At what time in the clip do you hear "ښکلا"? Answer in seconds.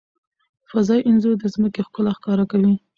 1.87-2.11